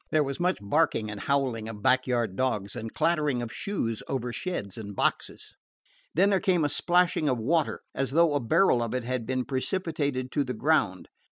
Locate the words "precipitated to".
9.45-10.43